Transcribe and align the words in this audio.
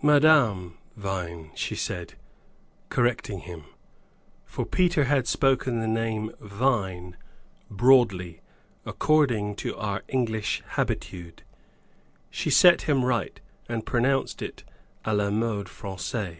"Madame 0.00 0.78
Vine," 0.94 1.50
she 1.56 1.74
said, 1.74 2.14
correcting 2.88 3.40
him. 3.40 3.64
For 4.44 4.64
Peter 4.64 5.06
had 5.06 5.26
spoken 5.26 5.80
the 5.80 5.88
name, 5.88 6.30
Vine, 6.38 7.16
broadly, 7.68 8.42
according 8.86 9.56
to 9.56 9.76
our 9.76 10.04
English 10.06 10.62
habitude; 10.76 11.42
she 12.30 12.48
set 12.48 12.82
him 12.82 13.04
right, 13.04 13.40
and 13.68 13.84
pronounced 13.84 14.40
it 14.40 14.62
a 15.04 15.12
la 15.16 15.30
mode 15.30 15.68
Francaise. 15.68 16.38